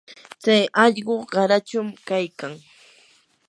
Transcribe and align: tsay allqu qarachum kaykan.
tsay 0.41 0.63
allqu 0.83 1.15
qarachum 1.31 1.87
kaykan. 2.07 2.53